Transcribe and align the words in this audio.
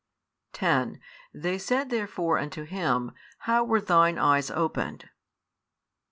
10 0.53 0.99
They 1.31 1.59
said 1.59 1.91
therefore 1.91 2.39
unto 2.39 2.63
him, 2.63 3.11
How 3.37 3.63
were 3.63 3.79
thine 3.79 4.17
eyes 4.17 4.49
opened? 4.49 5.07